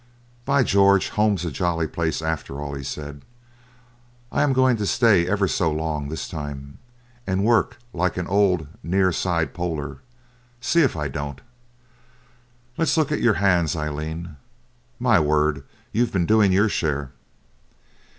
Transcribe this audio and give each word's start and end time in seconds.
'By 0.45 0.63
George! 0.63 1.09
home's 1.09 1.45
a 1.45 1.51
jolly 1.51 1.85
place 1.85 2.23
after 2.23 2.59
all,' 2.59 2.73
he 2.73 2.81
said. 2.83 3.21
'I 4.31 4.41
am 4.41 4.53
going 4.53 4.75
to 4.77 4.87
stay 4.87 5.27
ever 5.27 5.47
so 5.47 5.69
long 5.69 6.09
this 6.09 6.27
time, 6.27 6.79
and 7.27 7.45
work 7.45 7.77
like 7.93 8.17
an 8.17 8.25
old 8.25 8.67
near 8.81 9.11
side 9.11 9.53
poler 9.53 9.99
see 10.59 10.81
if 10.81 10.97
I 10.97 11.07
don't. 11.07 11.39
Let's 12.79 12.97
look 12.97 13.11
at 13.11 13.21
your 13.21 13.35
hands, 13.35 13.75
Aileen; 13.75 14.37
my 14.97 15.19
word, 15.19 15.65
you've 15.91 16.11
been 16.11 16.25
doin' 16.25 16.51
your 16.51 16.67
share.' 16.67 17.11